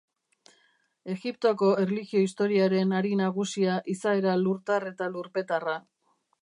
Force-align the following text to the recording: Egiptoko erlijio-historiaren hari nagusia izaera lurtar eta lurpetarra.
Egiptoko 1.15 1.69
erlijio-historiaren 1.83 2.97
hari 3.01 3.13
nagusia 3.23 3.79
izaera 3.95 4.35
lurtar 4.45 4.93
eta 4.95 5.15
lurpetarra. 5.17 5.83